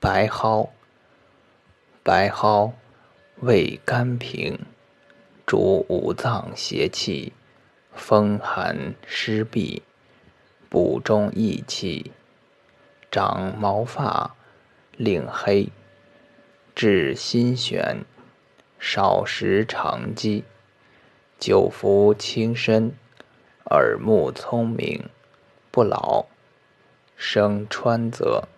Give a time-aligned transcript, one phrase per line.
[0.00, 0.70] 白蒿
[2.02, 2.72] 白蒿
[3.40, 4.58] 味甘平
[5.44, 7.34] 主五脏邪气
[7.92, 9.82] 风寒湿痹
[10.70, 12.12] 补中益气
[13.10, 14.34] 长毛发
[14.96, 15.68] 令黑
[16.74, 18.02] 治心悬
[18.78, 20.44] 少食长饥
[21.38, 22.94] 久服轻身
[23.66, 25.10] 耳目聪明
[25.70, 26.24] 不老
[27.18, 28.48] 生川泽。